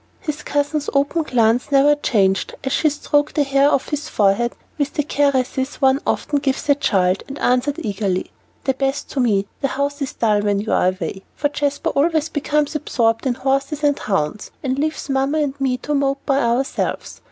His 0.19 0.41
cousin's 0.41 0.89
open 0.95 1.21
glance 1.21 1.71
never 1.71 1.93
changed 1.93 2.55
as 2.63 2.71
she 2.71 2.89
stroked 2.89 3.35
the 3.35 3.43
hair 3.43 3.69
off 3.69 3.89
his 3.89 4.09
forehead 4.09 4.53
with 4.79 4.95
the 4.95 5.03
caress 5.03 5.75
one 5.79 6.01
often 6.07 6.39
gives 6.39 6.67
a 6.69 6.73
child, 6.73 7.21
and 7.27 7.37
answered 7.37 7.75
eagerly, 7.77 8.31
"The 8.63 8.73
best 8.73 9.11
to 9.11 9.19
me; 9.19 9.45
the 9.61 9.67
house 9.67 10.01
is 10.01 10.13
dull 10.13 10.41
when 10.41 10.59
you 10.59 10.71
are 10.73 10.87
away, 10.87 11.21
for 11.35 11.49
Jasper 11.49 11.91
always 11.91 12.29
becomes 12.29 12.75
absorbed 12.75 13.27
in 13.27 13.35
horses 13.35 13.83
and 13.83 13.99
hounds, 13.99 14.49
and 14.63 14.79
leaves 14.79 15.07
Mamma 15.07 15.37
and 15.37 15.61
me 15.61 15.77
to 15.77 15.93
mope 15.93 16.25
by 16.25 16.39
ourselves. 16.41 17.19